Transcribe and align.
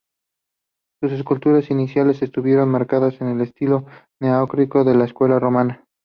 Sus 0.99 1.11
esculturas 1.13 1.69
iniciales 1.69 2.23
estuvieron 2.23 2.69
marcadas 2.69 3.17
por 3.17 3.27
el 3.27 3.39
estilo 3.41 3.85
Neoclásico 4.19 4.83
de 4.83 4.95
la 4.95 5.05
Escuela 5.05 5.37
Romana. 5.37 5.83